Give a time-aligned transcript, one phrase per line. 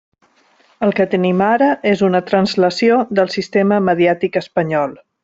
[0.85, 4.97] El que tenim ara és una translació del sistema mediàtic espanyol.